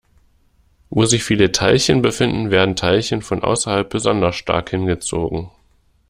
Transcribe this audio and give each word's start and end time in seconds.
Wo 0.89 1.05
sich 1.05 1.23
viele 1.23 1.51
Teilchen 1.51 2.01
befinden, 2.01 2.49
werden 2.49 2.75
Teilchen 2.75 3.21
von 3.21 3.43
außerhalb 3.43 3.87
besonders 3.87 4.35
stark 4.35 4.71
hingezogen. 4.71 5.51